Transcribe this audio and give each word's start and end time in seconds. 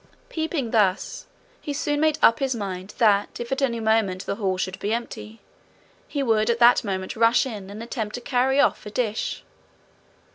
Peeping 0.29 0.71
thus, 0.71 1.27
he 1.61 1.73
soon 1.73 1.99
made 1.99 2.17
UP 2.23 2.39
his 2.39 2.55
mind 2.55 2.95
that 2.97 3.39
if 3.39 3.51
at 3.51 3.61
any 3.61 3.79
moment 3.79 4.25
the 4.25 4.37
hall 4.37 4.57
should 4.57 4.79
be 4.79 4.95
empty, 4.95 5.41
he 6.07 6.23
would 6.23 6.49
at 6.49 6.57
that 6.57 6.83
moment 6.83 7.15
rush 7.15 7.45
in 7.45 7.69
and 7.69 7.83
attempt 7.83 8.15
to 8.15 8.21
carry 8.21 8.59
off 8.59 8.83
a 8.87 8.89
dish. 8.89 9.43